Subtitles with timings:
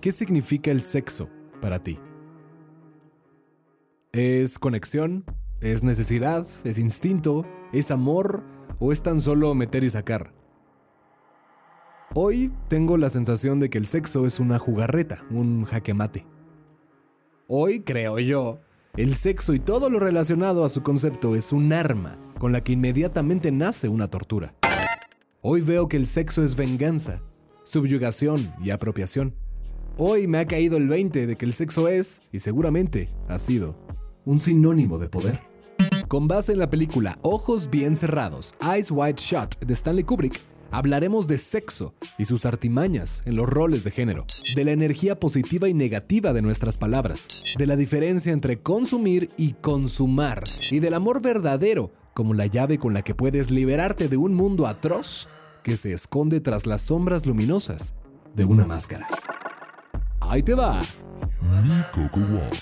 [0.00, 1.28] ¿Qué significa el sexo
[1.60, 1.98] para ti?
[4.12, 5.24] ¿Es conexión?
[5.60, 6.46] ¿Es necesidad?
[6.62, 7.46] ¿Es instinto?
[7.72, 8.44] ¿Es amor?
[8.78, 10.34] ¿O es tan solo meter y sacar?
[12.14, 16.26] Hoy tengo la sensación de que el sexo es una jugarreta, un jaque mate.
[17.48, 18.60] Hoy, creo yo,
[18.96, 22.72] el sexo y todo lo relacionado a su concepto es un arma con la que
[22.72, 24.54] inmediatamente nace una tortura.
[25.40, 27.20] Hoy veo que el sexo es venganza,
[27.64, 29.34] subyugación y apropiación.
[29.96, 33.76] Hoy me ha caído el 20 de que el sexo es, y seguramente ha sido,
[34.24, 35.40] un sinónimo de poder.
[36.08, 40.40] Con base en la película Ojos Bien Cerrados, Eyes Wide Shut de Stanley Kubrick,
[40.70, 45.68] hablaremos de sexo y sus artimañas en los roles de género, de la energía positiva
[45.68, 51.22] y negativa de nuestras palabras, de la diferencia entre consumir y consumar, y del amor
[51.22, 55.28] verdadero como la llave con la que puedes liberarte de un mundo atroz
[55.64, 57.94] que se esconde tras las sombras luminosas
[58.34, 59.08] de una máscara.
[60.20, 60.80] Ahí te va.
[61.92, 62.60] Coco Wash.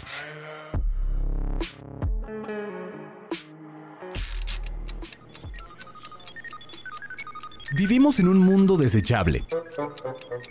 [7.75, 9.47] Vivimos en un mundo desechable,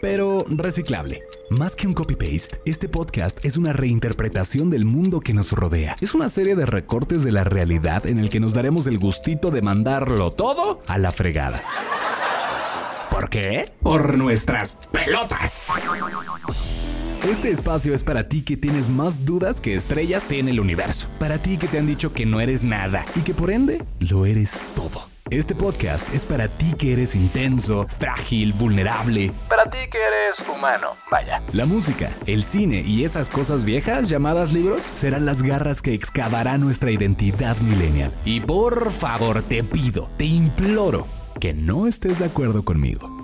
[0.01, 1.23] pero reciclable.
[1.51, 5.95] Más que un copy-paste, este podcast es una reinterpretación del mundo que nos rodea.
[6.01, 9.51] Es una serie de recortes de la realidad en el que nos daremos el gustito
[9.51, 11.61] de mandarlo todo a la fregada.
[13.31, 13.71] ¿Por qué?
[13.81, 15.63] Por nuestras pelotas.
[17.25, 21.07] Este espacio es para ti que tienes más dudas que estrellas tiene el universo.
[21.17, 24.25] Para ti que te han dicho que no eres nada y que por ende lo
[24.25, 25.07] eres todo.
[25.29, 29.31] Este podcast es para ti que eres intenso, frágil, vulnerable.
[29.47, 31.41] Para ti que eres humano, vaya.
[31.53, 36.59] La música, el cine y esas cosas viejas llamadas libros serán las garras que excavarán
[36.59, 38.11] nuestra identidad millennial.
[38.25, 41.07] Y por favor te pido, te imploro
[41.41, 43.20] que no estés de acuerdo conmigo.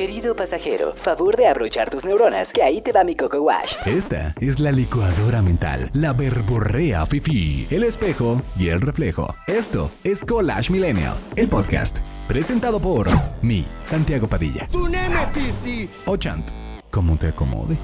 [0.00, 3.74] Querido pasajero, favor de abrochar tus neuronas, que ahí te va mi Coco Wash.
[3.84, 9.34] Esta es la licuadora mental, la verborrea fifi, el espejo y el reflejo.
[9.46, 13.10] Esto es Collage Millennial, el podcast, presentado por
[13.42, 14.66] mi Santiago Padilla.
[14.72, 16.48] Tu némesis, O Chant,
[16.90, 17.76] como te acomode.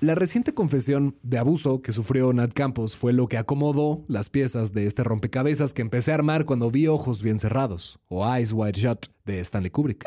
[0.00, 4.72] La reciente confesión de abuso que sufrió Nat Campos fue lo que acomodó las piezas
[4.72, 8.78] de este rompecabezas que empecé a armar cuando vi Ojos Bien Cerrados, o Eyes Wide
[8.78, 10.04] Shut, de Stanley Kubrick.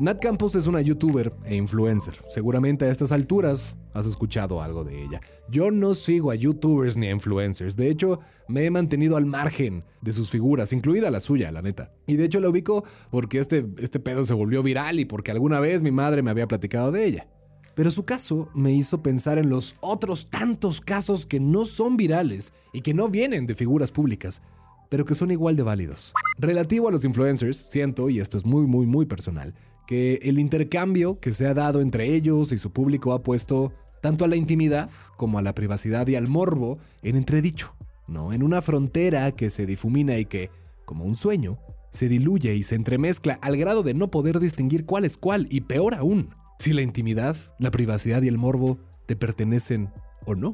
[0.00, 2.20] Nat Campos es una youtuber e influencer.
[2.28, 5.20] Seguramente a estas alturas has escuchado algo de ella.
[5.48, 7.76] Yo no sigo a youtubers ni a influencers.
[7.76, 8.18] De hecho,
[8.48, 11.92] me he mantenido al margen de sus figuras, incluida la suya, la neta.
[12.08, 12.82] Y de hecho la ubico
[13.12, 16.48] porque este, este pedo se volvió viral y porque alguna vez mi madre me había
[16.48, 17.28] platicado de ella.
[17.76, 22.54] Pero su caso me hizo pensar en los otros tantos casos que no son virales
[22.72, 24.40] y que no vienen de figuras públicas,
[24.88, 26.14] pero que son igual de válidos.
[26.38, 29.54] Relativo a los influencers, siento, y esto es muy, muy, muy personal,
[29.86, 34.24] que el intercambio que se ha dado entre ellos y su público ha puesto tanto
[34.24, 34.88] a la intimidad
[35.18, 37.74] como a la privacidad y al morbo en entredicho,
[38.08, 38.32] ¿no?
[38.32, 40.50] En una frontera que se difumina y que,
[40.86, 41.58] como un sueño,
[41.90, 45.60] se diluye y se entremezcla al grado de no poder distinguir cuál es cuál y
[45.60, 49.90] peor aún, si la intimidad, la privacidad y el morbo te pertenecen
[50.24, 50.52] o no.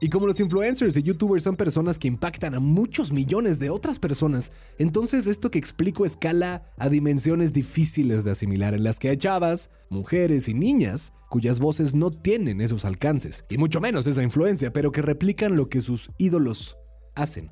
[0.00, 3.98] Y como los influencers y youtubers son personas que impactan a muchos millones de otras
[3.98, 9.16] personas, entonces esto que explico escala a dimensiones difíciles de asimilar en las que hay
[9.16, 14.72] chavas, mujeres y niñas cuyas voces no tienen esos alcances, y mucho menos esa influencia,
[14.72, 16.76] pero que replican lo que sus ídolos
[17.14, 17.50] hacen.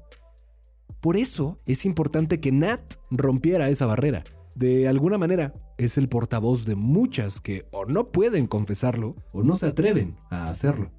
[1.01, 5.55] Por eso es importante que Nat rompiera esa barrera de alguna manera,
[5.85, 10.49] es el portavoz de muchas que o no pueden confesarlo o no se atreven a
[10.49, 10.91] hacerlo.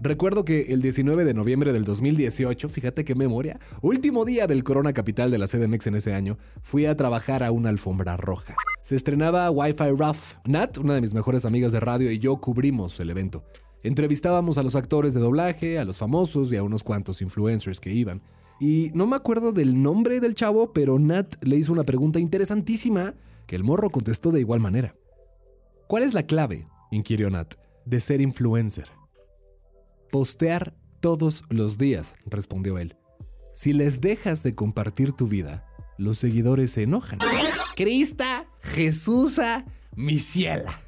[0.00, 4.92] Recuerdo que el 19 de noviembre del 2018, fíjate qué memoria, último día del Corona
[4.92, 8.54] Capital de la CDMX en ese año, fui a trabajar a una alfombra roja.
[8.82, 10.38] Se estrenaba Wi-Fi Rough.
[10.44, 13.44] Nat, una de mis mejores amigas de radio, y yo cubrimos el evento.
[13.84, 17.92] Entrevistábamos a los actores de doblaje, a los famosos y a unos cuantos influencers que
[17.92, 18.22] iban.
[18.60, 23.14] Y no me acuerdo del nombre del chavo, pero Nat le hizo una pregunta interesantísima
[23.46, 24.94] que el morro contestó de igual manera.
[25.88, 27.54] ¿Cuál es la clave, inquirió Nat,
[27.84, 28.88] de ser influencer?
[30.10, 32.96] Postear todos los días, respondió él.
[33.54, 35.66] Si les dejas de compartir tu vida,
[35.98, 37.18] los seguidores se enojan.
[37.76, 39.64] Crista, Jesusa,
[39.94, 40.80] mi ciela.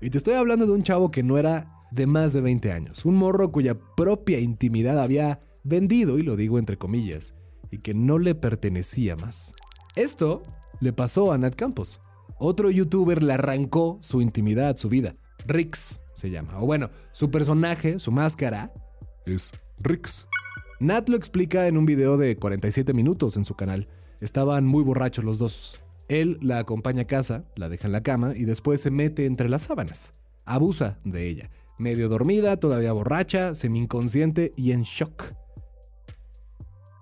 [0.00, 3.04] Y te estoy hablando de un chavo que no era de más de 20 años,
[3.04, 7.34] un morro cuya propia intimidad había vendido, y lo digo entre comillas,
[7.70, 9.52] y que no le pertenecía más.
[9.94, 10.42] Esto
[10.82, 12.00] le pasó a Nat Campos.
[12.38, 15.14] Otro youtuber le arrancó su intimidad, su vida.
[15.46, 16.58] Rix se llama.
[16.60, 18.72] O bueno, su personaje, su máscara,
[19.24, 20.26] es Rix.
[20.80, 23.86] Nat lo explica en un video de 47 minutos en su canal.
[24.20, 25.78] Estaban muy borrachos los dos.
[26.08, 29.48] Él la acompaña a casa, la deja en la cama y después se mete entre
[29.48, 30.14] las sábanas.
[30.44, 35.32] Abusa de ella, medio dormida, todavía borracha, semi-inconsciente y en shock.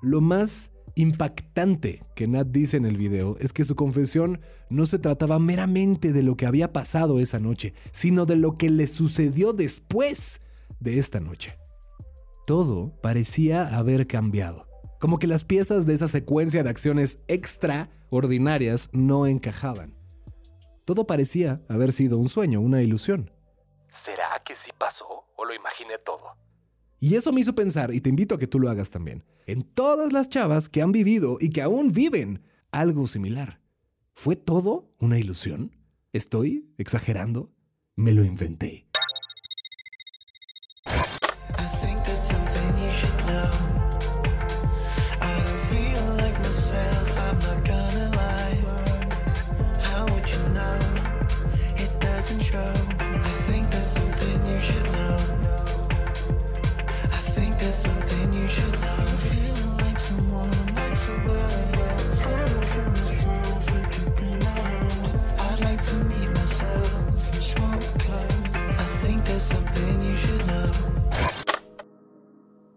[0.02, 4.98] Lo más impactante que Nat dice en el video es que su confesión no se
[4.98, 9.52] trataba meramente de lo que había pasado esa noche, sino de lo que le sucedió
[9.52, 10.40] después
[10.78, 11.56] de esta noche.
[12.46, 14.66] Todo parecía haber cambiado,
[14.98, 19.94] como que las piezas de esa secuencia de acciones extraordinarias no encajaban.
[20.84, 23.30] Todo parecía haber sido un sueño, una ilusión.
[23.90, 26.36] ¿Será que sí pasó o lo imaginé todo?
[27.00, 29.62] Y eso me hizo pensar, y te invito a que tú lo hagas también, en
[29.62, 33.60] todas las chavas que han vivido y que aún viven algo similar.
[34.12, 35.74] ¿Fue todo una ilusión?
[36.12, 37.50] ¿Estoy exagerando?
[37.96, 38.69] Me lo inventé.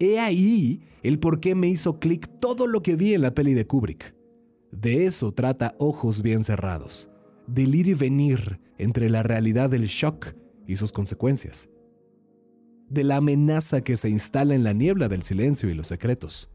[0.03, 3.53] He ahí el por qué me hizo clic todo lo que vi en la peli
[3.53, 4.13] de Kubrick.
[4.69, 7.09] De eso trata Ojos bien cerrados,
[7.47, 10.35] del ir y venir entre la realidad del shock
[10.67, 11.69] y sus consecuencias,
[12.89, 16.49] de la amenaza que se instala en la niebla del silencio y los secretos.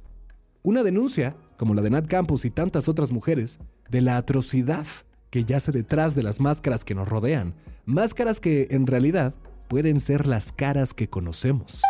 [0.62, 4.84] Una denuncia, como la de Nat Campos y tantas otras mujeres, de la atrocidad
[5.30, 7.54] que yace detrás de las máscaras que nos rodean,
[7.86, 9.34] máscaras que en realidad
[9.68, 11.80] pueden ser las caras que conocemos.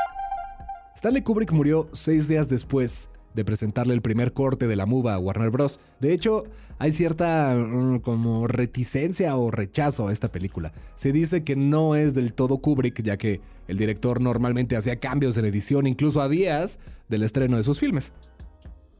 [0.98, 5.20] Stanley Kubrick murió seis días después de presentarle el primer corte de la muva a
[5.20, 5.78] Warner Bros.
[6.00, 6.42] De hecho,
[6.80, 10.72] hay cierta mm, como reticencia o rechazo a esta película.
[10.96, 15.38] Se dice que no es del todo Kubrick, ya que el director normalmente hacía cambios
[15.38, 18.12] en edición incluso a días del estreno de sus filmes.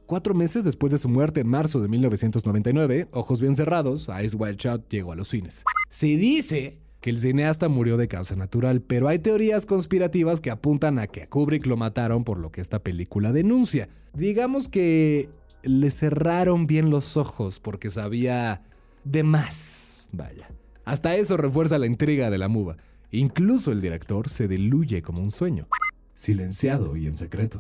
[0.07, 4.55] Cuatro meses después de su muerte en marzo de 1999, Ojos Bien Cerrados, Eyes Wide
[4.57, 5.65] Shut llegó a los cines.
[5.89, 10.99] Se dice que el cineasta murió de causa natural, pero hay teorías conspirativas que apuntan
[10.99, 13.89] a que a Kubrick lo mataron por lo que esta película denuncia.
[14.15, 15.29] Digamos que
[15.63, 18.63] le cerraron bien los ojos porque sabía
[19.05, 20.09] de más.
[20.13, 20.49] Vaya.
[20.85, 22.77] Hasta eso refuerza la intriga de la muva.
[23.11, 25.67] Incluso el director se diluye como un sueño,
[26.15, 27.59] silenciado y en secreto.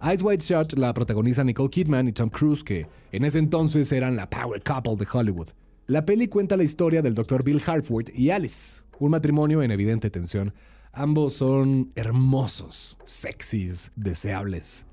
[0.00, 4.14] Eyes Wide Shut la protagoniza Nicole Kidman y Tom Cruise, que en ese entonces eran
[4.14, 5.48] la power couple de Hollywood.
[5.90, 7.42] La peli cuenta la historia del Dr.
[7.42, 10.52] Bill Hartford y Alice, un matrimonio en evidente tensión.
[10.92, 14.84] Ambos son hermosos, sexys, deseables.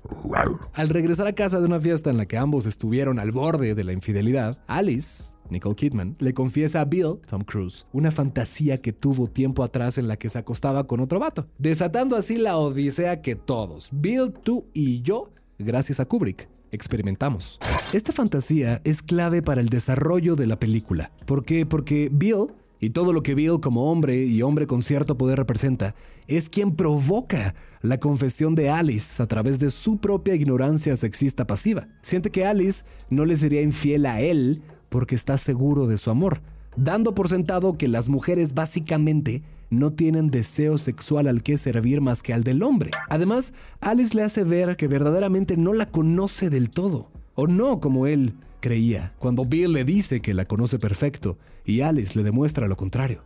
[0.72, 3.84] Al regresar a casa de una fiesta en la que ambos estuvieron al borde de
[3.84, 9.28] la infidelidad, Alice, Nicole Kidman, le confiesa a Bill, Tom Cruise, una fantasía que tuvo
[9.28, 13.36] tiempo atrás en la que se acostaba con otro vato, desatando así la odisea que
[13.36, 17.58] todos, Bill, tú y yo, gracias a Kubrick, experimentamos.
[17.92, 21.12] Esta fantasía es clave para el desarrollo de la película.
[21.24, 21.66] ¿Por qué?
[21.66, 22.46] Porque Bill,
[22.80, 25.94] y todo lo que Bill como hombre y hombre con cierto poder representa,
[26.26, 31.88] es quien provoca la confesión de Alice a través de su propia ignorancia sexista pasiva.
[32.02, 36.40] Siente que Alice no le sería infiel a él porque está seguro de su amor,
[36.76, 42.22] dando por sentado que las mujeres básicamente no tienen deseo sexual al que servir más
[42.22, 42.90] que al del hombre.
[43.08, 48.06] Además, Alice le hace ver que verdaderamente no la conoce del todo, o no como
[48.06, 52.76] él creía, cuando Bill le dice que la conoce perfecto y Alice le demuestra lo
[52.76, 53.24] contrario.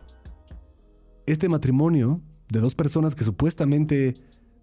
[1.25, 4.15] Este matrimonio de dos personas que supuestamente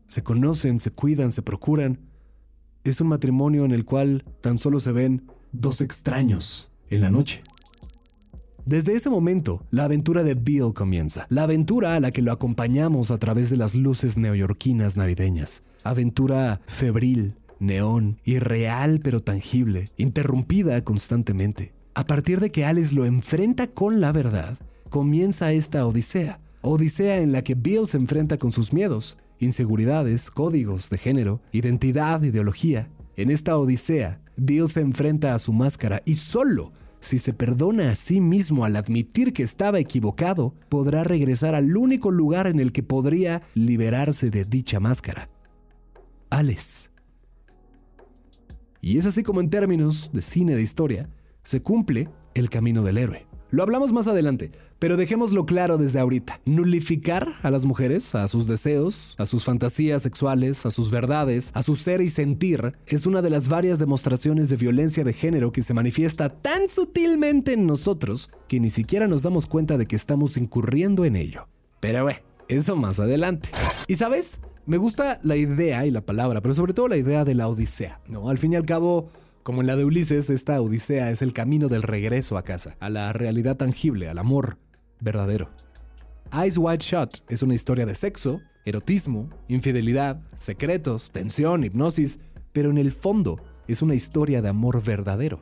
[0.08, 2.00] se conocen, se cuidan, se procuran,
[2.84, 7.40] es un matrimonio en el cual tan solo se ven dos extraños en la noche.
[8.68, 11.26] Desde ese momento, la aventura de Bill comienza.
[11.30, 15.62] La aventura a la que lo acompañamos a través de las luces neoyorquinas navideñas.
[15.84, 21.72] Aventura febril, neón, irreal pero tangible, interrumpida constantemente.
[21.94, 24.58] A partir de que Alice lo enfrenta con la verdad,
[24.90, 26.38] comienza esta odisea.
[26.60, 32.22] Odisea en la que Bill se enfrenta con sus miedos, inseguridades, códigos de género, identidad,
[32.22, 32.90] ideología.
[33.16, 37.94] En esta odisea, Bill se enfrenta a su máscara y solo si se perdona a
[37.94, 42.82] sí mismo al admitir que estaba equivocado, podrá regresar al único lugar en el que
[42.82, 45.28] podría liberarse de dicha máscara.
[46.30, 46.90] Alice.
[48.80, 51.08] Y es así como en términos de cine de historia,
[51.42, 53.27] se cumple el camino del héroe.
[53.50, 56.38] Lo hablamos más adelante, pero dejémoslo claro desde ahorita.
[56.44, 61.62] Nulificar a las mujeres, a sus deseos, a sus fantasías sexuales, a sus verdades, a
[61.62, 65.62] su ser y sentir, es una de las varias demostraciones de violencia de género que
[65.62, 70.36] se manifiesta tan sutilmente en nosotros que ni siquiera nos damos cuenta de que estamos
[70.36, 71.48] incurriendo en ello.
[71.80, 73.48] Pero bueno, eso más adelante.
[73.86, 74.42] ¿Y sabes?
[74.66, 78.02] Me gusta la idea y la palabra, pero sobre todo la idea de la odisea.
[78.08, 78.28] ¿no?
[78.28, 79.06] Al fin y al cabo,
[79.48, 82.90] como en la de Ulises, esta odisea es el camino del regreso a casa, a
[82.90, 84.58] la realidad tangible, al amor
[85.00, 85.48] verdadero.
[86.34, 92.20] Eyes Wide Shut es una historia de sexo, erotismo, infidelidad, secretos, tensión, hipnosis,
[92.52, 95.40] pero en el fondo es una historia de amor verdadero.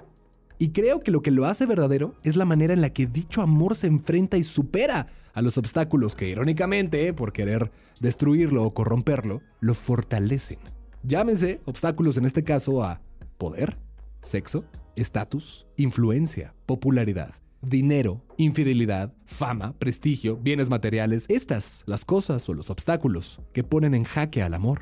[0.57, 3.43] Y creo que lo que lo hace verdadero es la manera en la que dicho
[3.43, 9.43] amor se enfrenta y supera a los obstáculos que irónicamente, por querer destruirlo o corromperlo,
[9.59, 10.61] lo fortalecen.
[11.03, 13.01] Llámense obstáculos en este caso a
[13.37, 13.85] poder,
[14.23, 14.65] sexo,
[14.97, 23.41] estatus, influencia, popularidad, dinero, infidelidad, fama, prestigio, bienes materiales, estas, las cosas o los obstáculos
[23.53, 24.81] que ponen en jaque al amor.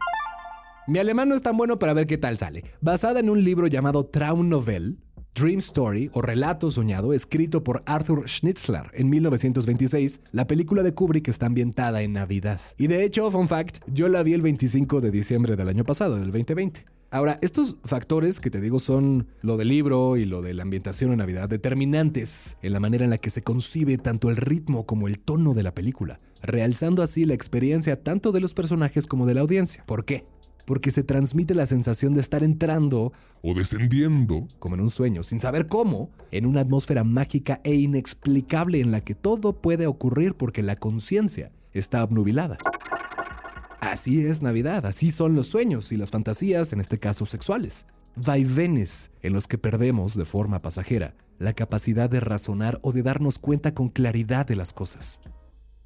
[0.86, 2.64] Mi alemán no es tan bueno para ver qué tal sale.
[2.80, 4.98] Basada en un libro llamado Traum Novel,
[5.34, 11.26] Dream Story o Relato Soñado, escrito por Arthur Schnitzler en 1926, la película de Kubrick
[11.28, 12.60] está ambientada en Navidad.
[12.76, 16.16] Y de hecho, fun fact, yo la vi el 25 de diciembre del año pasado,
[16.16, 16.84] del 2020.
[17.14, 21.12] Ahora, estos factores que te digo son lo del libro y lo de la ambientación
[21.12, 25.06] en Navidad determinantes en la manera en la que se concibe tanto el ritmo como
[25.06, 29.34] el tono de la película, realzando así la experiencia tanto de los personajes como de
[29.34, 29.84] la audiencia.
[29.86, 30.24] ¿Por qué?
[30.66, 35.38] Porque se transmite la sensación de estar entrando o descendiendo como en un sueño, sin
[35.38, 40.64] saber cómo, en una atmósfera mágica e inexplicable en la que todo puede ocurrir porque
[40.64, 42.58] la conciencia está obnubilada.
[43.80, 47.86] Así es Navidad, así son los sueños y las fantasías, en este caso sexuales.
[48.16, 53.38] Vaivenes en los que perdemos de forma pasajera la capacidad de razonar o de darnos
[53.38, 55.20] cuenta con claridad de las cosas.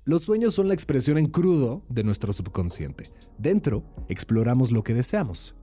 [0.04, 3.10] Los sueños son la expresión en crudo de nuestro subconsciente.
[3.38, 5.54] Dentro, exploramos lo que deseamos.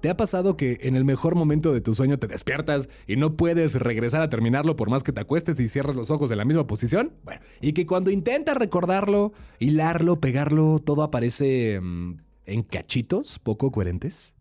[0.00, 3.36] ¿Te ha pasado que en el mejor momento de tu sueño te despiertas y no
[3.36, 6.46] puedes regresar a terminarlo por más que te acuestes y cierres los ojos en la
[6.46, 7.12] misma posición?
[7.22, 12.16] Bueno, y que cuando intentas recordarlo, hilarlo, pegarlo, todo aparece mm,
[12.46, 14.34] en cachitos poco coherentes.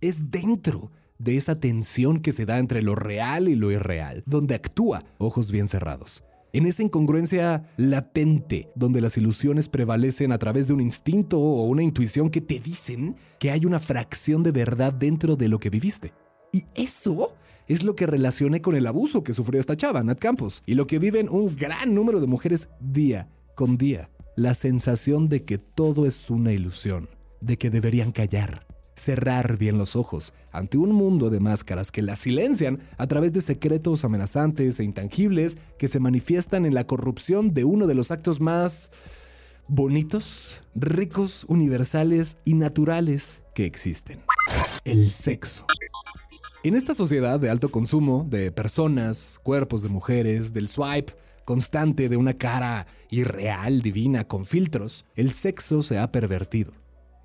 [0.00, 4.54] Es dentro de esa tensión que se da entre lo real y lo irreal, donde
[4.54, 6.22] actúa ojos bien cerrados
[6.56, 11.82] en esa incongruencia latente, donde las ilusiones prevalecen a través de un instinto o una
[11.82, 16.14] intuición que te dicen que hay una fracción de verdad dentro de lo que viviste.
[16.54, 17.34] Y eso
[17.68, 20.86] es lo que relacioné con el abuso que sufrió esta chava, Nat Campos, y lo
[20.86, 24.08] que viven un gran número de mujeres día con día.
[24.34, 27.10] La sensación de que todo es una ilusión,
[27.42, 28.65] de que deberían callar,
[28.96, 33.42] cerrar bien los ojos ante un mundo de máscaras que las silencian a través de
[33.42, 38.40] secretos amenazantes e intangibles que se manifiestan en la corrupción de uno de los actos
[38.40, 38.90] más
[39.68, 44.20] bonitos, ricos, universales y naturales que existen.
[44.84, 45.66] El sexo.
[46.62, 52.16] En esta sociedad de alto consumo de personas, cuerpos de mujeres, del swipe, constante de
[52.16, 56.72] una cara irreal, divina, con filtros, el sexo se ha pervertido.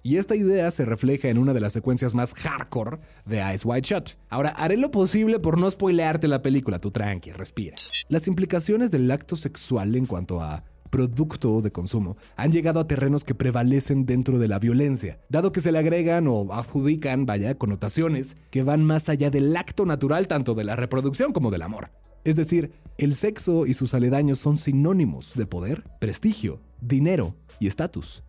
[0.03, 3.81] Y esta idea se refleja en una de las secuencias más hardcore de Eyes Wide
[3.81, 4.09] Shut.
[4.29, 7.75] Ahora, haré lo posible por no spoilearte la película, tú tranqui, respira.
[8.09, 13.23] Las implicaciones del acto sexual en cuanto a producto de consumo han llegado a terrenos
[13.23, 18.37] que prevalecen dentro de la violencia, dado que se le agregan o adjudican, vaya, connotaciones
[18.49, 21.91] que van más allá del acto natural tanto de la reproducción como del amor.
[22.23, 28.23] Es decir, el sexo y sus aledaños son sinónimos de poder, prestigio, dinero y estatus.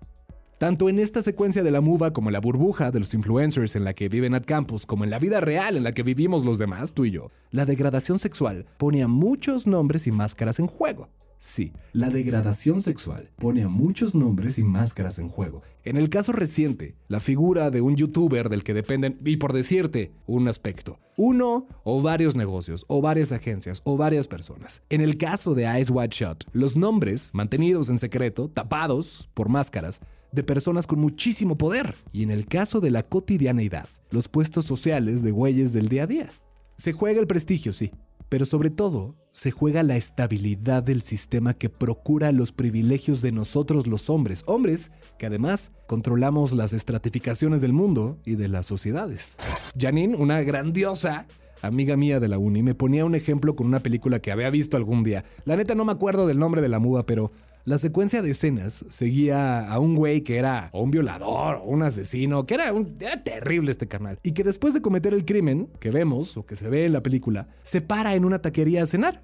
[0.62, 3.82] Tanto en esta secuencia de la muva como en la burbuja de los influencers en
[3.82, 6.56] la que viven Nat Campos, como en la vida real en la que vivimos los
[6.56, 11.08] demás, tú y yo, la degradación sexual pone a muchos nombres y máscaras en juego.
[11.40, 15.62] Sí, la degradación sexual pone a muchos nombres y máscaras en juego.
[15.82, 20.12] En el caso reciente, la figura de un youtuber del que dependen, y por decirte
[20.28, 24.84] un aspecto, uno o varios negocios, o varias agencias, o varias personas.
[24.90, 30.00] En el caso de Eyes Wide Shut, los nombres, mantenidos en secreto, tapados por máscaras,
[30.32, 31.94] de personas con muchísimo poder.
[32.12, 36.06] Y en el caso de la cotidianeidad, los puestos sociales de güeyes del día a
[36.06, 36.30] día.
[36.76, 37.92] Se juega el prestigio, sí,
[38.28, 43.86] pero sobre todo se juega la estabilidad del sistema que procura los privilegios de nosotros
[43.86, 49.38] los hombres, hombres que además controlamos las estratificaciones del mundo y de las sociedades.
[49.78, 51.26] Janine, una grandiosa
[51.62, 54.76] amiga mía de la uni, me ponía un ejemplo con una película que había visto
[54.76, 55.24] algún día.
[55.44, 57.32] La neta no me acuerdo del nombre de la muda, pero
[57.64, 62.44] la secuencia de escenas seguía a un güey que era un violador o un asesino,
[62.44, 64.18] que era, un, era terrible este canal.
[64.24, 67.02] Y que después de cometer el crimen que vemos o que se ve en la
[67.02, 69.22] película, se para en una taquería a cenar.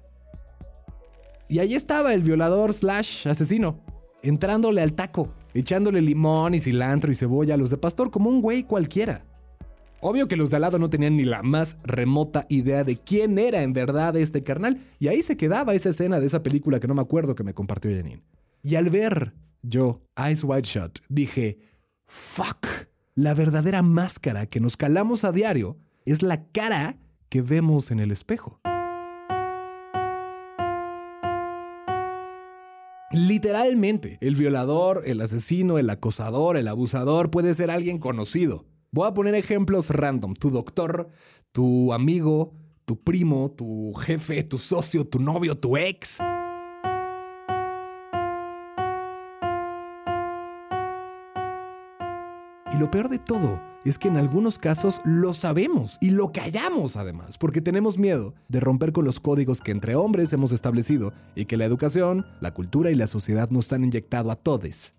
[1.49, 3.81] Y ahí estaba el violador slash asesino,
[4.23, 8.41] entrándole al taco, echándole limón y cilantro y cebolla a los de pastor como un
[8.41, 9.25] güey cualquiera.
[10.01, 13.37] Obvio que los de al lado no tenían ni la más remota idea de quién
[13.37, 16.87] era en verdad este carnal, y ahí se quedaba esa escena de esa película que
[16.87, 18.23] no me acuerdo que me compartió Janine.
[18.63, 21.59] Y al ver yo Eyes Wide Shut, dije,
[22.05, 22.65] fuck,
[23.15, 28.11] la verdadera máscara que nos calamos a diario es la cara que vemos en el
[28.11, 28.61] espejo.
[33.11, 38.68] Literalmente, el violador, el asesino, el acosador, el abusador puede ser alguien conocido.
[38.91, 40.33] Voy a poner ejemplos random.
[40.33, 41.09] Tu doctor,
[41.51, 42.53] tu amigo,
[42.85, 46.17] tu primo, tu jefe, tu socio, tu novio, tu ex.
[52.73, 56.97] Y lo peor de todo es que en algunos casos lo sabemos y lo callamos
[56.97, 61.45] además, porque tenemos miedo de romper con los códigos que entre hombres hemos establecido y
[61.45, 64.95] que la educación, la cultura y la sociedad nos han inyectado a todos.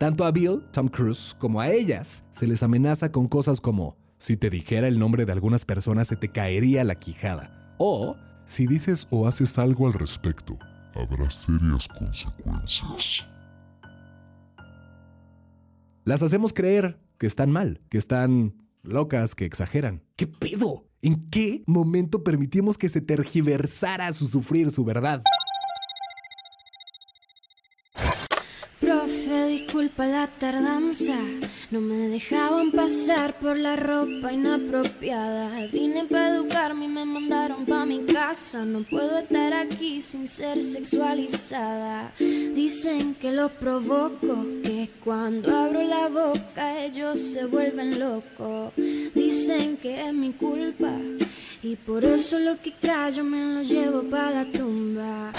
[0.00, 4.38] Tanto a Bill, Tom Cruise, como a ellas se les amenaza con cosas como si
[4.38, 8.16] te dijera el nombre de algunas personas se te caería la quijada o
[8.46, 10.58] Si dices o haces algo al respecto,
[10.94, 13.28] habrá serias consecuencias.
[16.06, 20.02] las hacemos creer que están mal, que están locas, que exageran.
[20.16, 20.86] ¿Qué pedo?
[21.02, 25.22] ¿En qué momento permitimos que se tergiversara su sufrir, su verdad?
[29.60, 31.16] Disculpa la tardanza.
[31.70, 35.66] No me dejaban pasar por la ropa inapropiada.
[35.72, 38.64] Vine para educarme y me mandaron pa' mi casa.
[38.64, 42.12] No puedo estar aquí sin ser sexualizada.
[42.18, 48.72] Dicen que los provoco, que cuando abro la boca ellos se vuelven locos.
[49.14, 50.92] Dicen que es mi culpa.
[51.62, 55.32] Y por eso lo que callo me lo llevo para la tumba.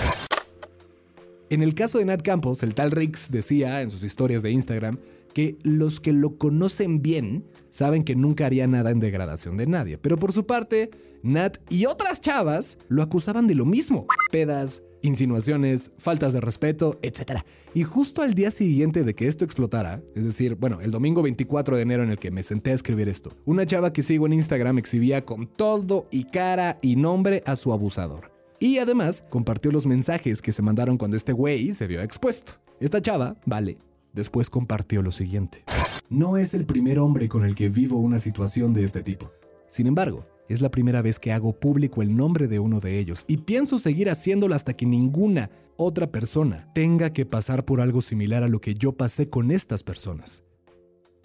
[1.52, 5.00] En el caso de Nat Campos, el tal Rix decía en sus historias de Instagram
[5.34, 9.98] que los que lo conocen bien saben que nunca haría nada en degradación de nadie.
[9.98, 10.92] Pero por su parte,
[11.24, 14.08] Nat y otras chavas lo acusaban de lo mismo.
[14.32, 17.42] Pedas, insinuaciones, faltas de respeto, etc.
[17.74, 21.76] Y justo al día siguiente de que esto explotara, es decir, bueno, el domingo 24
[21.76, 24.32] de enero en el que me senté a escribir esto, una chava que sigo en
[24.32, 28.31] Instagram exhibía con todo y cara y nombre a su abusador.
[28.62, 32.54] Y además compartió los mensajes que se mandaron cuando este güey se vio expuesto.
[32.80, 33.80] Esta chava, vale,
[34.14, 35.64] después compartió lo siguiente.
[36.10, 39.32] No es el primer hombre con el que vivo una situación de este tipo.
[39.68, 43.26] Sin embargo, es la primera vez que hago público el nombre de uno de ellos
[43.28, 48.44] y pienso seguir haciéndolo hasta que ninguna otra persona tenga que pasar por algo similar
[48.44, 50.44] a lo que yo pasé con estas personas.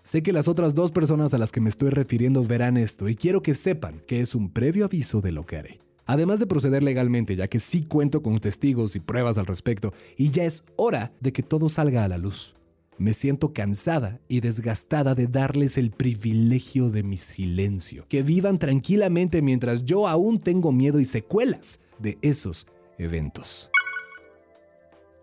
[0.03, 3.15] Sé que las otras dos personas a las que me estoy refiriendo verán esto y
[3.15, 5.86] quiero que sepan que es un previo aviso de lo que haré.
[6.07, 10.31] Además de proceder legalmente, ya que sí cuento con testigos y pruebas al respecto, y
[10.31, 12.55] ya es hora de que todo salga a la luz.
[12.97, 18.07] Me siento cansada y desgastada de darles el privilegio de mi silencio.
[18.09, 22.67] Que vivan tranquilamente mientras yo aún tengo miedo y secuelas de esos
[22.97, 23.71] eventos.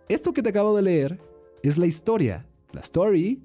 [0.08, 1.20] Esto que te acabo de leer
[1.64, 3.42] es la historia, la story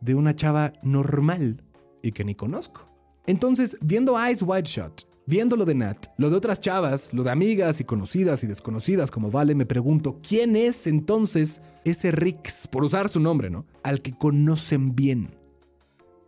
[0.00, 1.62] de una chava normal
[2.02, 2.88] y que ni conozco.
[3.26, 7.30] Entonces, viendo Eyes Wide Shut, viendo lo de Nat, lo de otras chavas, lo de
[7.30, 12.82] amigas y conocidas y desconocidas como Vale, me pregunto, ¿quién es entonces ese Rix, por
[12.82, 13.66] usar su nombre, ¿no?
[13.82, 15.36] Al que conocen bien.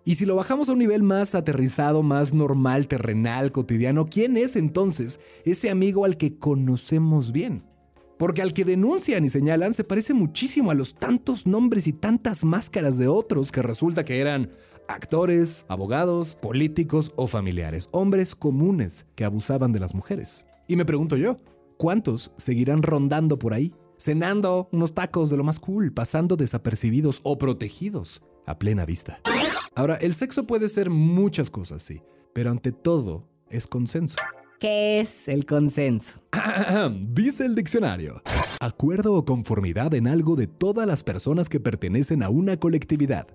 [0.04, 4.54] Y si lo bajamos a un nivel más aterrizado, más normal, terrenal, cotidiano, ¿quién es
[4.54, 7.64] entonces ese amigo al que conocemos bien?
[8.18, 12.44] Porque al que denuncian y señalan se parece muchísimo a los tantos nombres y tantas
[12.44, 14.50] máscaras de otros que resulta que eran
[14.94, 20.44] actores, abogados, políticos o familiares, hombres comunes que abusaban de las mujeres.
[20.66, 21.37] Y me pregunto yo,
[21.76, 27.38] ¿cuántos seguirán rondando por ahí, cenando unos tacos de lo más cool, pasando desapercibidos o
[27.38, 29.20] protegidos a plena vista?
[29.74, 34.16] Ahora, el sexo puede ser muchas cosas, sí, pero ante todo es consenso.
[34.59, 36.20] ¿Qué es el consenso?
[37.09, 38.22] Dice el diccionario.
[38.61, 43.26] Acuerdo o conformidad en algo de todas las personas que pertenecen a una colectividad.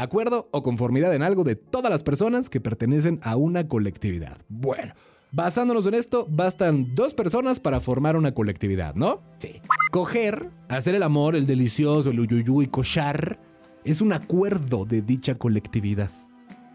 [0.00, 4.38] Acuerdo o conformidad en algo de todas las personas que pertenecen a una colectividad.
[4.48, 4.94] Bueno,
[5.30, 9.20] basándonos en esto, bastan dos personas para formar una colectividad, ¿no?
[9.36, 9.60] Sí.
[9.92, 13.38] Coger, hacer el amor, el delicioso, el uyuyú y cochar,
[13.84, 16.10] es un acuerdo de dicha colectividad.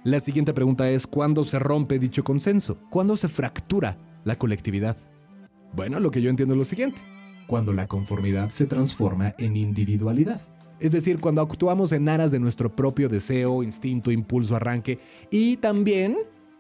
[0.03, 2.77] La siguiente pregunta es, ¿cuándo se rompe dicho consenso?
[2.91, 4.97] ¿Cuándo se fractura la colectividad?
[5.73, 7.01] Bueno, lo que yo entiendo es lo siguiente.
[7.47, 10.41] Cuando la conformidad se transforma en individualidad.
[10.79, 14.99] Es decir, cuando actuamos en aras de nuestro propio deseo, instinto, impulso, arranque.
[15.31, 16.17] Y también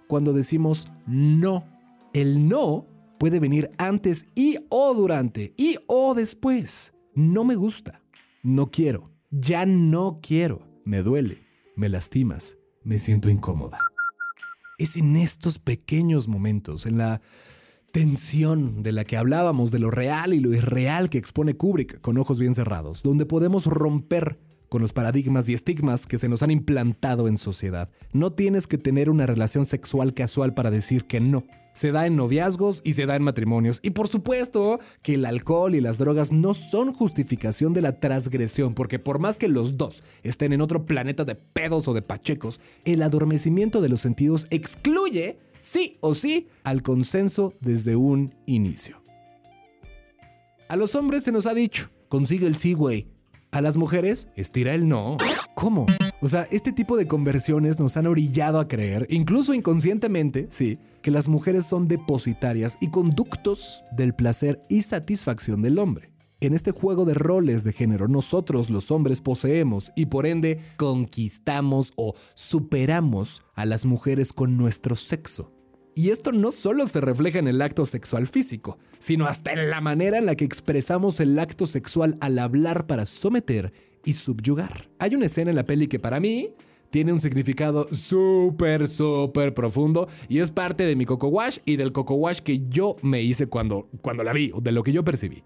[0.07, 1.65] cuando decimos no.
[2.13, 6.93] El no puede venir antes y o durante y o después.
[7.13, 8.01] No me gusta,
[8.43, 11.43] no quiero, ya no quiero, me duele,
[11.75, 13.79] me lastimas, me siento incómoda.
[14.77, 17.21] Es en estos pequeños momentos, en la
[17.95, 22.17] tensión de la que hablábamos, de lo real y lo irreal que expone Kubrick con
[22.17, 26.51] ojos bien cerrados, donde podemos romper con los paradigmas y estigmas que se nos han
[26.51, 27.89] implantado en sociedad.
[28.11, 31.45] No tienes que tener una relación sexual casual para decir que no.
[31.73, 33.79] Se da en noviazgos y se da en matrimonios.
[33.81, 38.73] Y por supuesto que el alcohol y las drogas no son justificación de la transgresión,
[38.73, 42.59] porque por más que los dos estén en otro planeta de pedos o de pachecos,
[42.83, 49.01] el adormecimiento de los sentidos excluye, sí o sí, al consenso desde un inicio.
[50.69, 53.07] A los hombres se nos ha dicho, consigue el sí, güey.
[53.51, 55.17] A las mujeres, estira el no.
[55.55, 55.85] ¿Cómo?
[56.21, 61.11] O sea, este tipo de conversiones nos han orillado a creer, incluso inconscientemente, sí, que
[61.11, 66.11] las mujeres son depositarias y conductos del placer y satisfacción del hombre.
[66.41, 71.93] En este juego de roles de género, nosotros los hombres poseemos y por ende conquistamos
[71.95, 75.54] o superamos a las mujeres con nuestro sexo.
[75.97, 79.79] Y esto no solo se refleja en el acto sexual físico, sino hasta en la
[79.79, 83.71] manera en la que expresamos el acto sexual al hablar para someter
[84.03, 84.89] y subyugar.
[84.99, 86.49] Hay una escena en la peli que para mí
[86.89, 91.93] tiene un significado súper, súper profundo y es parte de mi coco wash y del
[91.93, 95.05] coco wash que yo me hice cuando, cuando la vi, o de lo que yo
[95.05, 95.45] percibí.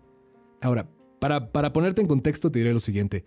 [0.61, 3.23] Ahora, para, para ponerte en contexto te diré lo siguiente.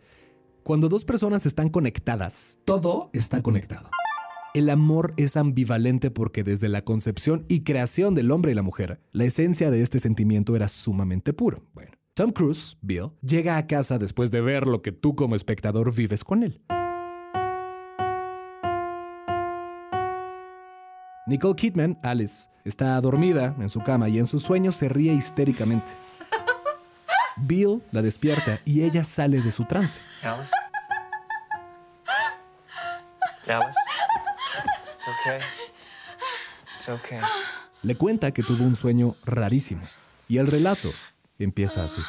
[0.65, 3.91] Cuando dos personas están conectadas, todo está conectado.
[4.55, 9.01] El amor es ambivalente porque desde la concepción y creación del hombre y la mujer,
[9.11, 11.62] la esencia de este sentimiento era sumamente puro.
[11.73, 15.95] Bueno, Tom Cruise, Bill, llega a casa después de ver lo que tú como espectador
[15.95, 16.61] vives con él.
[21.27, 25.93] Nicole Kidman, Alice, está dormida en su cama y en sus sueños se ríe histéricamente.
[27.38, 29.99] Bill la despierta y ella sale de su trance.
[30.23, 30.53] Alice?
[33.49, 33.79] Alice?
[35.03, 35.41] It's okay.
[36.79, 37.21] It's okay.
[37.83, 39.83] Le cuenta que tuvo un sueño rarísimo
[40.29, 40.93] y el relato
[41.41, 42.03] empieza así.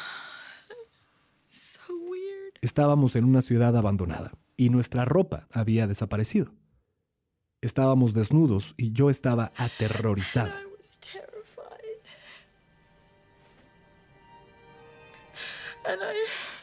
[2.60, 6.52] Estábamos en una ciudad abandonada y nuestra ropa había desaparecido.
[7.62, 10.60] Estábamos desnudos y yo estaba aterrorizada.
[15.86, 16.53] And I.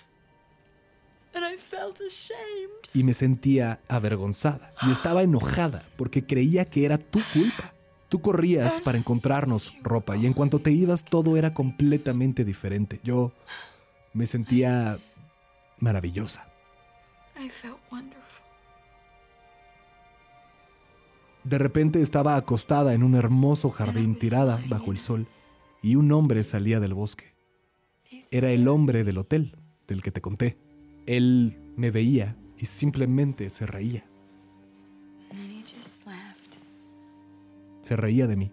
[2.94, 7.74] y me sentía avergonzada y estaba enojada porque creía que era tu culpa.
[8.10, 13.00] Tú corrías para encontrarnos ropa y en cuanto te ibas todo era completamente diferente.
[13.04, 13.32] Yo
[14.14, 15.00] me sentía
[15.80, 16.46] maravillosa.
[17.40, 18.22] I felt wonderful.
[21.44, 25.28] De repente estaba acostada en un hermoso jardín tirada bajo el sol
[25.82, 27.34] y un hombre salía del bosque.
[28.30, 30.58] Era el hombre del hotel, del que te conté.
[31.12, 34.06] Él me veía y simplemente se reía.
[37.82, 38.50] Se reía de mí.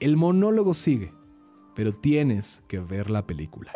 [0.00, 1.12] El monólogo sigue,
[1.76, 3.70] pero tienes que ver la película.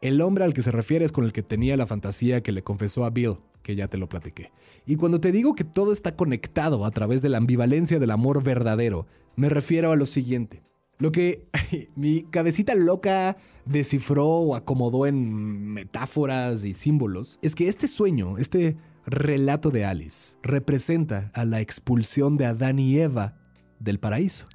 [0.00, 2.64] El hombre al que se refiere es con el que tenía la fantasía que le
[2.64, 4.50] confesó a Bill, que ya te lo platiqué.
[4.86, 8.42] Y cuando te digo que todo está conectado a través de la ambivalencia del amor
[8.42, 10.66] verdadero, me refiero a lo siguiente.
[10.98, 11.46] Lo que
[11.96, 18.76] mi cabecita loca descifró o acomodó en metáforas y símbolos es que este sueño, este
[19.04, 23.36] relato de Alice, representa a la expulsión de Adán y Eva
[23.78, 24.46] del paraíso.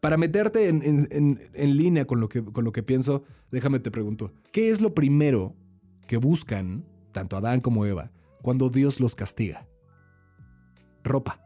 [0.00, 4.68] Para meterte en, línea con lo, que, con lo que pienso, déjame te pregunto, ¿qué
[4.68, 5.54] es lo primero
[6.06, 8.10] que buscan, tanto Adán como Eva,
[8.42, 9.66] cuando Dios los castiga?
[11.04, 11.43] Ropa.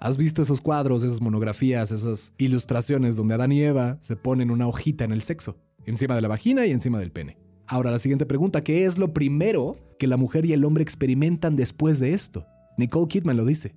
[0.00, 4.66] ¿Has visto esos cuadros, esas monografías, esas ilustraciones donde Adán y Eva se ponen una
[4.66, 5.56] hojita en el sexo,
[5.86, 7.38] encima de la vagina y encima del pene?
[7.66, 11.56] Ahora la siguiente pregunta, ¿qué es lo primero que la mujer y el hombre experimentan
[11.56, 12.46] después de esto?
[12.76, 13.74] Nicole Kidman lo dice.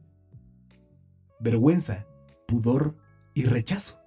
[1.40, 2.06] Vergüenza,
[2.48, 2.98] pudor
[3.34, 3.98] y rechazo.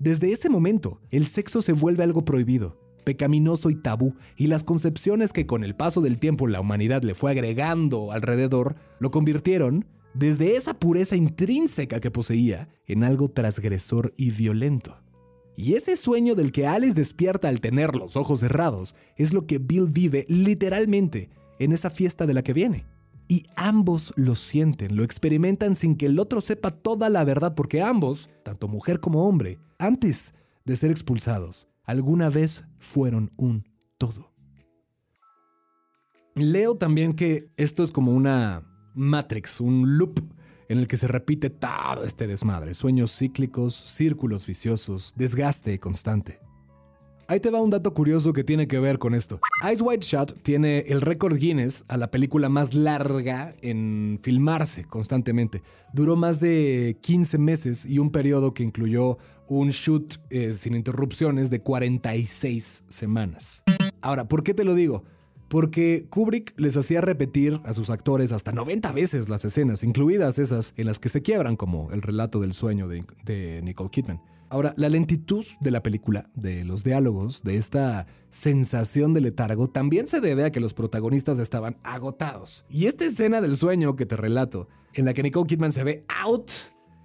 [0.00, 5.32] Desde ese momento, el sexo se vuelve algo prohibido, pecaminoso y tabú, y las concepciones
[5.32, 10.56] que con el paso del tiempo la humanidad le fue agregando alrededor lo convirtieron, desde
[10.56, 14.98] esa pureza intrínseca que poseía, en algo transgresor y violento.
[15.56, 19.58] Y ese sueño del que Alice despierta al tener los ojos cerrados es lo que
[19.58, 22.86] Bill vive literalmente en esa fiesta de la que viene.
[23.26, 27.82] Y ambos lo sienten, lo experimentan sin que el otro sepa toda la verdad, porque
[27.82, 33.64] ambos, tanto mujer como hombre, antes de ser expulsados, alguna vez fueron un
[33.98, 34.32] todo.
[36.34, 38.62] Leo también que esto es como una,
[38.98, 40.20] Matrix, un loop
[40.68, 46.40] en el que se repite todo este desmadre, sueños cíclicos, círculos viciosos, desgaste constante.
[47.30, 49.38] Ahí te va un dato curioso que tiene que ver con esto.
[49.70, 55.62] Ice White Shot tiene el récord Guinness a la película más larga en filmarse constantemente.
[55.92, 61.50] Duró más de 15 meses y un periodo que incluyó un shoot eh, sin interrupciones
[61.50, 63.62] de 46 semanas.
[64.00, 65.04] Ahora, ¿por qué te lo digo?
[65.48, 70.74] Porque Kubrick les hacía repetir a sus actores hasta 90 veces las escenas, incluidas esas
[70.76, 74.20] en las que se quiebran, como el relato del sueño de, de Nicole Kidman.
[74.50, 80.06] Ahora, la lentitud de la película, de los diálogos, de esta sensación de letargo, también
[80.06, 82.64] se debe a que los protagonistas estaban agotados.
[82.70, 86.04] Y esta escena del sueño que te relato, en la que Nicole Kidman se ve
[86.24, 86.50] out,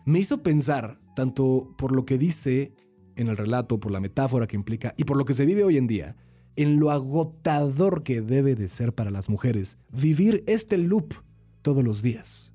[0.05, 2.73] me hizo pensar, tanto por lo que dice
[3.17, 5.77] en el relato, por la metáfora que implica y por lo que se vive hoy
[5.77, 6.15] en día,
[6.55, 11.13] en lo agotador que debe de ser para las mujeres vivir este loop
[11.61, 12.53] todos los días,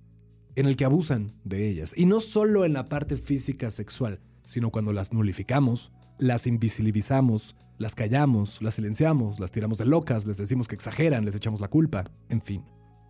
[0.55, 4.71] en el que abusan de ellas, y no solo en la parte física sexual, sino
[4.71, 10.69] cuando las nulificamos, las invisibilizamos, las callamos, las silenciamos, las tiramos de locas, les decimos
[10.69, 12.65] que exageran, les echamos la culpa, en fin.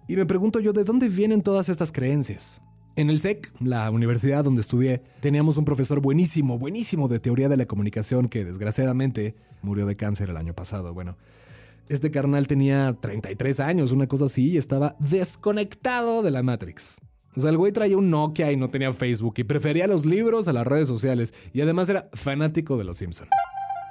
[0.07, 2.63] Y me pregunto yo, ¿de dónde vienen todas estas creencias?
[2.97, 7.57] En el SEC, la universidad donde estudié, teníamos un profesor buenísimo, buenísimo de teoría de
[7.57, 10.95] la comunicación que desgraciadamente murió de cáncer el año pasado.
[10.95, 11.17] Bueno,
[11.89, 16.99] este carnal tenía 33 años, una cosa así, y estaba desconectado de la Matrix.
[17.37, 20.49] O sea, el güey traía un Nokia y no tenía Facebook y prefería los libros
[20.49, 23.29] a las redes sociales y además era fanático de los Simpson.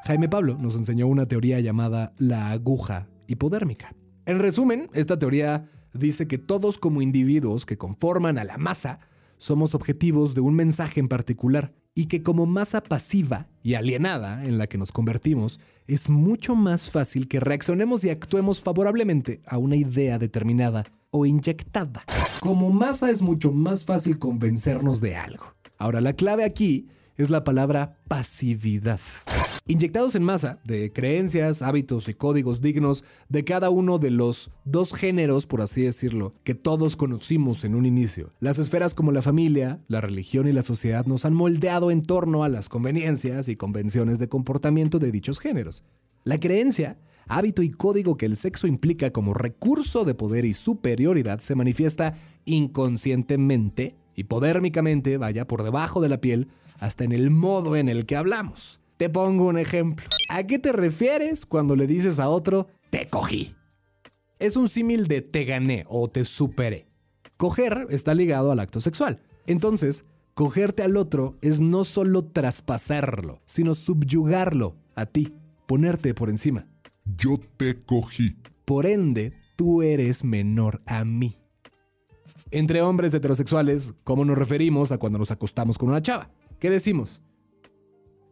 [0.03, 3.95] Jaime Pablo nos enseñó una teoría llamada la aguja hipodérmica.
[4.25, 8.99] En resumen, esta teoría dice que todos como individuos que conforman a la masa
[9.37, 14.59] somos objetivos de un mensaje en particular y que como masa pasiva y alienada en
[14.59, 19.77] la que nos convertimos, es mucho más fácil que reaccionemos y actuemos favorablemente a una
[19.77, 22.03] idea determinada o inyectada.
[22.39, 25.55] Como masa es mucho más fácil convencernos de algo.
[25.79, 28.99] Ahora, la clave aquí es la palabra pasividad.
[29.65, 34.93] Inyectados en masa de creencias, hábitos y códigos dignos de cada uno de los dos
[34.93, 38.31] géneros, por así decirlo, que todos conocimos en un inicio.
[38.39, 42.43] Las esferas como la familia, la religión y la sociedad nos han moldeado en torno
[42.43, 45.83] a las conveniencias y convenciones de comportamiento de dichos géneros.
[46.23, 51.39] La creencia hábito y código que el sexo implica como recurso de poder y superioridad
[51.39, 56.47] se manifiesta inconscientemente, hipodérmicamente, vaya, por debajo de la piel,
[56.79, 58.79] hasta en el modo en el que hablamos.
[58.97, 60.07] Te pongo un ejemplo.
[60.31, 63.55] ¿A qué te refieres cuando le dices a otro, te cogí?
[64.39, 66.87] Es un símil de te gané o te superé.
[67.37, 69.21] Coger está ligado al acto sexual.
[69.45, 75.33] Entonces, cogerte al otro es no solo traspasarlo, sino subyugarlo a ti,
[75.67, 76.67] ponerte por encima.
[77.17, 78.35] Yo te cogí.
[78.65, 81.37] Por ende, tú eres menor a mí.
[82.51, 86.29] Entre hombres heterosexuales, ¿cómo nos referimos a cuando nos acostamos con una chava?
[86.59, 87.21] ¿Qué decimos?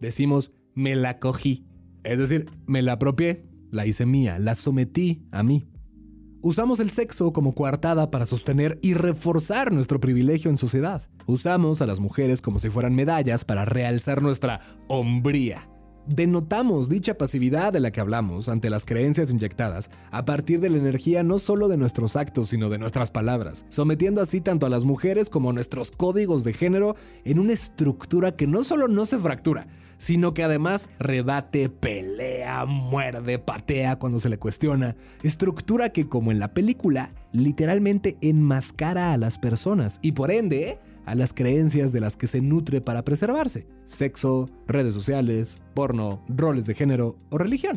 [0.02, 1.66] Decimos, me la cogí.
[2.04, 5.68] Es decir, me la apropié, la hice mía, la sometí a mí.
[6.42, 11.08] Usamos el sexo como coartada para sostener y reforzar nuestro privilegio en sociedad.
[11.26, 15.68] Usamos a las mujeres como si fueran medallas para realzar nuestra hombría.
[16.08, 20.78] Denotamos dicha pasividad de la que hablamos ante las creencias inyectadas a partir de la
[20.78, 24.86] energía no solo de nuestros actos, sino de nuestras palabras, sometiendo así tanto a las
[24.86, 29.18] mujeres como a nuestros códigos de género en una estructura que no solo no se
[29.18, 29.65] fractura,
[29.98, 34.96] sino que además rebate, pelea, muerde, patea cuando se le cuestiona.
[35.24, 41.15] Estructura que, como en la película, literalmente enmascara a las personas y por ende a
[41.15, 43.68] las creencias de las que se nutre para preservarse.
[43.86, 47.76] Sexo, redes sociales, porno, roles de género o religión.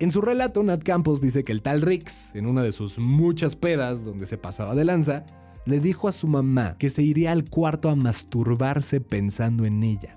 [0.00, 3.56] En su relato, Nat Campos dice que el tal Rix, en una de sus muchas
[3.56, 5.24] pedas donde se pasaba de lanza,
[5.66, 10.16] le dijo a su mamá que se iría al cuarto a masturbarse pensando en ella.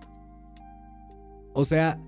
[1.53, 2.01] O sea,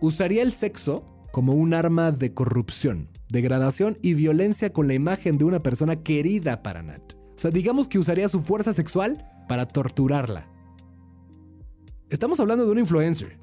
[0.00, 5.44] usaría el sexo como un arma de corrupción, degradación y violencia con la imagen de
[5.44, 7.19] una persona querida para Nat.
[7.40, 10.46] O sea, digamos que usaría su fuerza sexual para torturarla.
[12.10, 13.38] Estamos hablando de un influencer.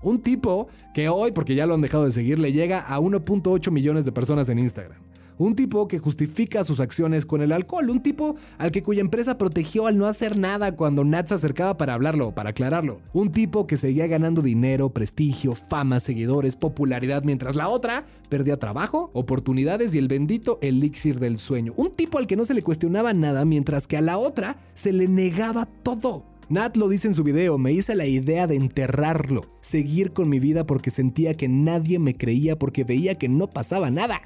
[0.00, 3.70] Un tipo que hoy, porque ya lo han dejado de seguir, le llega a 1.8
[3.70, 5.02] millones de personas en Instagram.
[5.36, 7.90] Un tipo que justifica sus acciones con el alcohol.
[7.90, 11.76] Un tipo al que cuya empresa protegió al no hacer nada cuando Nat se acercaba
[11.76, 13.00] para hablarlo, para aclararlo.
[13.12, 19.10] Un tipo que seguía ganando dinero, prestigio, fama, seguidores, popularidad, mientras la otra perdía trabajo,
[19.12, 21.72] oportunidades y el bendito elixir del sueño.
[21.76, 24.92] Un tipo al que no se le cuestionaba nada, mientras que a la otra se
[24.92, 26.24] le negaba todo.
[26.48, 30.38] Nat lo dice en su video, me hice la idea de enterrarlo, seguir con mi
[30.38, 34.20] vida porque sentía que nadie me creía porque veía que no pasaba nada.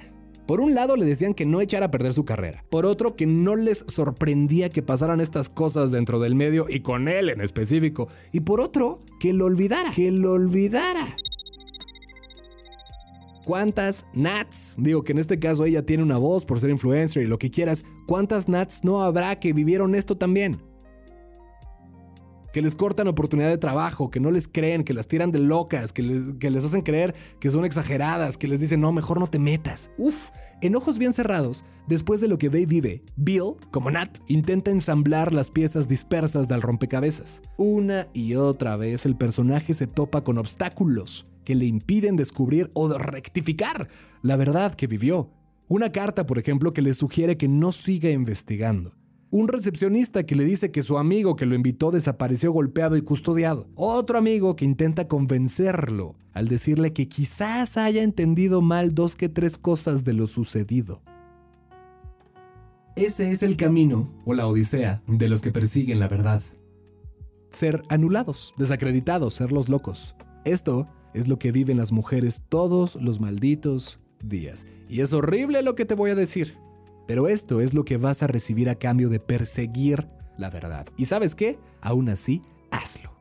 [0.48, 3.26] Por un lado le decían que no echara a perder su carrera, por otro que
[3.26, 8.08] no les sorprendía que pasaran estas cosas dentro del medio y con él en específico,
[8.32, 11.16] y por otro que lo olvidara, que lo olvidara.
[13.44, 14.74] ¿Cuántas Nats?
[14.78, 17.50] Digo que en este caso ella tiene una voz por ser influencer y lo que
[17.50, 17.84] quieras.
[18.06, 20.62] ¿Cuántas Nats no habrá que vivieron esto también?
[22.52, 25.92] Que les cortan oportunidad de trabajo, que no les creen, que las tiran de locas,
[25.92, 29.90] que les, hacen creer que son exageradas, que les dicen no, mejor no te metas.
[29.98, 30.30] Uf,
[30.60, 34.70] en ojos bien cerrados, después de lo que ve y vive, Bill, como Nat, intenta
[34.70, 37.42] ensamblar las piezas dispersas del rompecabezas.
[37.56, 42.88] Una y otra vez el personaje se topa con obstáculos que le impiden descubrir o
[42.98, 43.88] rectificar
[44.22, 45.30] la verdad que vivió.
[45.66, 48.97] Una carta, por ejemplo, que le sugiere que no siga investigando.
[49.30, 53.68] Un recepcionista que le dice que su amigo que lo invitó desapareció golpeado y custodiado.
[53.74, 59.58] Otro amigo que intenta convencerlo al decirle que quizás haya entendido mal dos que tres
[59.58, 61.02] cosas de lo sucedido.
[62.96, 66.42] Ese es el camino, o la odisea, de los que persiguen la verdad.
[67.50, 70.16] Ser anulados, desacreditados, ser los locos.
[70.44, 74.66] Esto es lo que viven las mujeres todos los malditos días.
[74.88, 76.56] Y es horrible lo que te voy a decir.
[77.08, 80.86] Pero esto es lo que vas a recibir a cambio de perseguir la verdad.
[80.98, 81.58] ¿Y sabes qué?
[81.80, 83.16] Aún así, hazlo.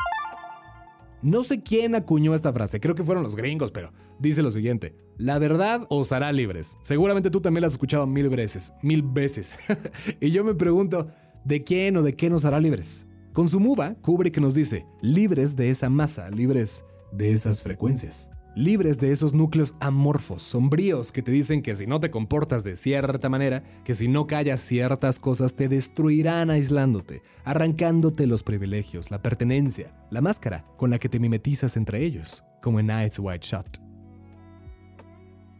[1.21, 4.93] No sé quién acuñó esta frase, creo que fueron los gringos, pero dice lo siguiente.
[5.15, 6.77] La verdad os hará libres.
[6.81, 9.55] Seguramente tú también la has escuchado mil veces, mil veces.
[10.19, 11.07] y yo me pregunto,
[11.45, 13.07] ¿de quién o de qué nos hará libres?
[13.31, 18.31] Con su muva, Kubrick nos dice, libres de esa masa, libres de esas frecuencias.
[18.57, 22.75] Libres de esos núcleos amorfos, sombríos, que te dicen que si no te comportas de
[22.75, 29.21] cierta manera, que si no callas ciertas cosas te destruirán aislándote, arrancándote los privilegios, la
[29.21, 33.77] pertenencia, la máscara con la que te mimetizas entre ellos, como en Eyes Wide Shut.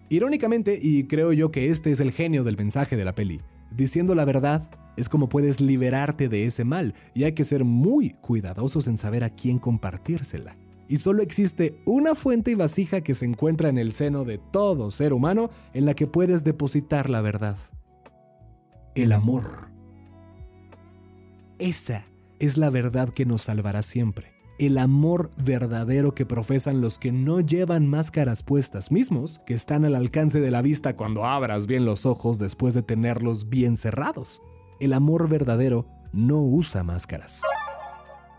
[0.10, 4.16] Irónicamente, y creo yo que este es el genio del mensaje de la peli, diciendo
[4.16, 8.88] la verdad es como puedes liberarte de ese mal, y hay que ser muy cuidadosos
[8.88, 13.70] en saber a quién compartírsela y solo existe una fuente y vasija que se encuentra
[13.70, 17.58] en el seno de todo ser humano en la que puedes depositar la verdad.
[18.96, 19.70] El amor.
[21.60, 22.06] Esa
[22.40, 24.34] es la verdad que nos salvará siempre.
[24.60, 29.96] El amor verdadero que profesan los que no llevan máscaras puestas mismos, que están al
[29.96, 34.42] alcance de la vista cuando abras bien los ojos después de tenerlos bien cerrados.
[34.80, 37.44] El amor verdadero no usa máscaras.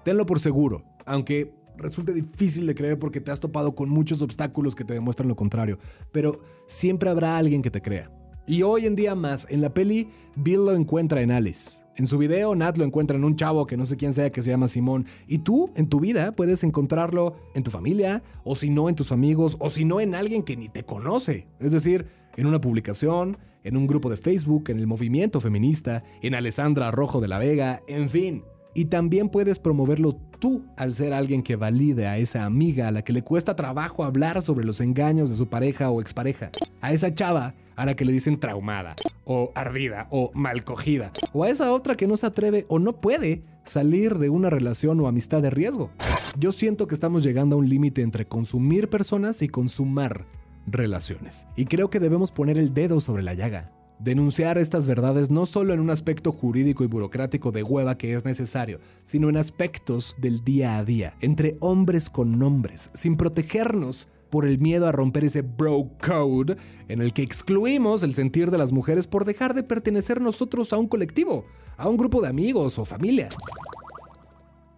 [0.04, 4.74] Tenlo por seguro, aunque resulta difícil de creer porque te has topado con muchos obstáculos
[4.74, 5.78] que te demuestran lo contrario,
[6.12, 8.10] pero siempre habrá alguien que te crea.
[8.46, 11.82] Y hoy en día más, en la peli, Bill lo encuentra en Alice.
[11.96, 14.40] En su video, Nat lo encuentra en un chavo que no sé quién sea que
[14.40, 15.04] se llama Simón.
[15.26, 19.12] Y tú, en tu vida, puedes encontrarlo en tu familia, o si no, en tus
[19.12, 21.46] amigos, o si no, en alguien que ni te conoce.
[21.60, 26.34] Es decir, en una publicación, en un grupo de Facebook, en el movimiento feminista, en
[26.34, 28.44] Alessandra Rojo de la Vega, en fin.
[28.78, 33.02] Y también puedes promoverlo tú al ser alguien que valide a esa amiga a la
[33.02, 36.52] que le cuesta trabajo hablar sobre los engaños de su pareja o expareja.
[36.80, 41.10] A esa chava a la que le dicen traumada, o ardida, o mal cogida.
[41.32, 45.00] O a esa otra que no se atreve o no puede salir de una relación
[45.00, 45.90] o amistad de riesgo.
[46.38, 50.24] Yo siento que estamos llegando a un límite entre consumir personas y consumar
[50.68, 51.48] relaciones.
[51.56, 53.72] Y creo que debemos poner el dedo sobre la llaga.
[53.98, 58.24] Denunciar estas verdades no solo en un aspecto jurídico y burocrático de hueva que es
[58.24, 64.46] necesario, sino en aspectos del día a día, entre hombres con nombres, sin protegernos por
[64.46, 66.56] el miedo a romper ese bro code
[66.87, 70.78] en el que excluimos el sentir de las mujeres por dejar de pertenecer nosotros a
[70.78, 71.44] un colectivo,
[71.76, 73.28] a un grupo de amigos o familia.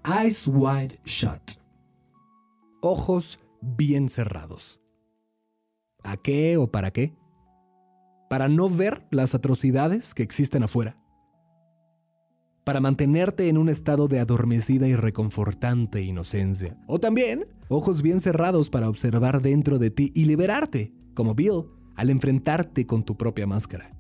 [0.05, 1.59] Eyes wide shut.
[2.81, 4.81] Ojos bien cerrados.
[6.05, 7.20] ¿A qué o para qué?
[8.31, 10.97] Para no ver las atrocidades que existen afuera,
[12.63, 18.71] para mantenerte en un estado de adormecida y reconfortante inocencia, o también ojos bien cerrados
[18.71, 21.65] para observar dentro de ti y liberarte, como Bill,
[21.97, 23.91] al enfrentarte con tu propia máscara.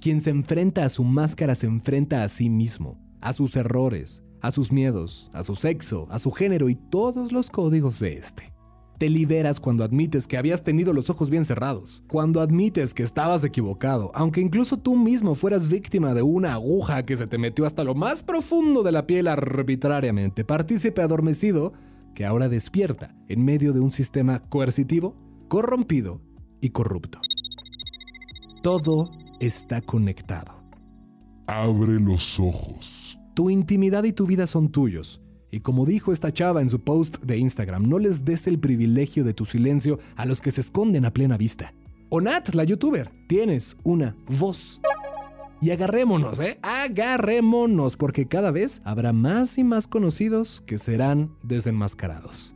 [0.00, 4.52] Quien se enfrenta a su máscara se enfrenta a sí mismo, a sus errores, a
[4.52, 8.55] sus miedos, a su sexo, a su género y todos los códigos de este.
[8.98, 13.44] Te liberas cuando admites que habías tenido los ojos bien cerrados, cuando admites que estabas
[13.44, 17.84] equivocado, aunque incluso tú mismo fueras víctima de una aguja que se te metió hasta
[17.84, 21.74] lo más profundo de la piel arbitrariamente, partícipe adormecido
[22.14, 25.14] que ahora despierta en medio de un sistema coercitivo,
[25.48, 26.22] corrompido
[26.62, 27.20] y corrupto.
[28.62, 29.10] Todo
[29.40, 30.64] está conectado.
[31.46, 33.18] Abre los ojos.
[33.34, 35.20] Tu intimidad y tu vida son tuyos.
[35.50, 39.24] Y como dijo esta chava en su post de Instagram, no les des el privilegio
[39.24, 41.72] de tu silencio a los que se esconden a plena vista.
[42.08, 44.80] O Nat, la youtuber, tienes una voz.
[45.60, 46.58] Y agarrémonos, ¿eh?
[46.62, 52.54] Agarrémonos, porque cada vez habrá más y más conocidos que serán desenmascarados.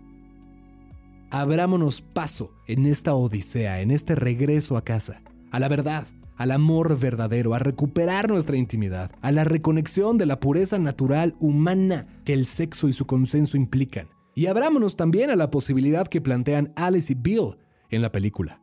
[1.30, 6.07] Abrámonos paso en esta odisea, en este regreso a casa, a la verdad,
[6.41, 12.07] al amor verdadero, a recuperar nuestra intimidad, a la reconexión de la pureza natural humana
[12.24, 14.09] que el sexo y su consenso implican.
[14.34, 17.59] Y abrámonos también a la posibilidad que plantean Alice y Bill
[17.91, 18.62] en la película.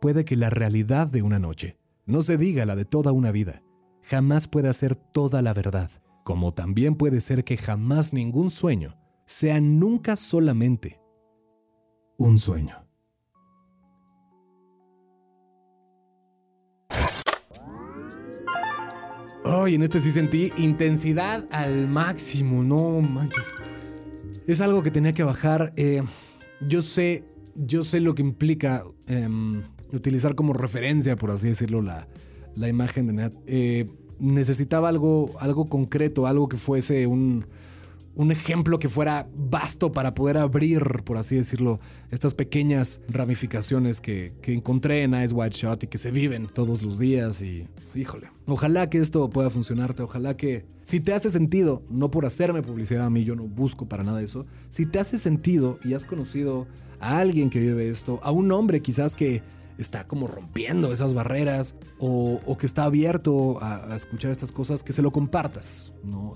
[0.00, 3.62] Puede que la realidad de una noche, no se diga la de toda una vida,
[4.02, 5.92] jamás pueda ser toda la verdad,
[6.24, 8.96] como también puede ser que jamás ningún sueño
[9.26, 11.00] sea nunca solamente
[12.18, 12.85] un sueño.
[19.48, 23.44] Ay, en este sí sentí intensidad al máximo, no manches.
[24.46, 25.72] Es algo que tenía que bajar.
[25.76, 26.02] eh,
[26.60, 27.24] yo sé,
[27.54, 32.08] yo sé lo que implica em, utilizar como referencia, por así decirlo, la,
[32.56, 33.34] la imagen de Nat.
[33.46, 33.88] Eh,
[34.18, 37.46] necesitaba algo, algo concreto, algo que fuese un,
[38.16, 44.32] un ejemplo que fuera vasto para poder abrir, por así decirlo, estas pequeñas ramificaciones que,
[44.40, 48.30] que encontré en Ice White Shot y que se viven todos los días y híjole.
[48.46, 53.04] Ojalá que esto pueda funcionarte, ojalá que si te hace sentido, no por hacerme publicidad
[53.04, 56.66] a mí, yo no busco para nada eso, si te hace sentido y has conocido
[57.00, 59.42] a alguien que vive esto, a un hombre quizás que
[59.76, 65.02] está como rompiendo esas barreras o, que está abierto a, escuchar estas cosas, que se
[65.02, 66.34] lo compartas, ¿no?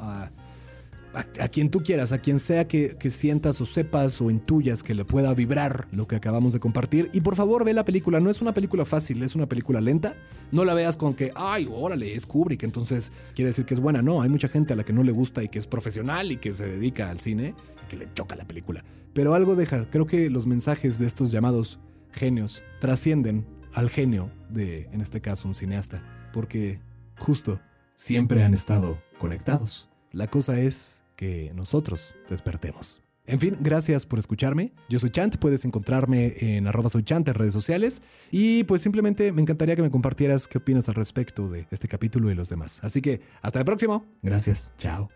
[1.12, 4.94] A, quien tú quieras, a quien sea que, que sientas o sepas o intuyas que
[4.94, 7.10] le pueda vibrar lo que acabamos de compartir.
[7.12, 8.20] Y por favor, ve la película.
[8.20, 10.14] No es una película fácil, es una película lenta.
[10.52, 14.02] No la veas con que, ay, órale, es Kubrick, entonces quiere decir que es buena.
[14.02, 16.36] No, hay mucha gente a la que no le gusta y que es profesional y
[16.36, 17.54] que se dedica al cine
[17.84, 18.84] y que le choca la película.
[19.12, 19.90] Pero algo deja.
[19.90, 21.80] Creo que los mensajes de estos llamados
[22.12, 26.02] genios trascienden al genio de, en este caso, un cineasta.
[26.32, 26.80] Porque
[27.18, 27.60] justo
[27.96, 29.89] siempre han estado conectados.
[30.12, 33.02] La cosa es que nosotros despertemos.
[33.26, 34.72] En fin, gracias por escucharme.
[34.88, 38.02] Yo soy Chant, puedes encontrarme en arroba soy Chant en redes sociales.
[38.32, 42.30] Y pues simplemente me encantaría que me compartieras qué opinas al respecto de este capítulo
[42.30, 42.80] y los demás.
[42.82, 44.04] Así que hasta el próximo.
[44.22, 44.72] Gracias.
[44.78, 45.10] Chao.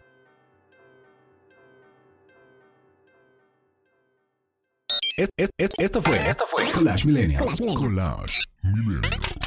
[5.16, 6.18] Es- es- es- esto fue.
[6.28, 6.64] Esto fue.
[6.72, 7.45] Collage Millennial.
[7.45, 9.03] Collage Millennial.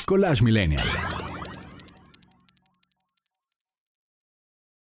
[0.06, 0.84] Collage Millennial.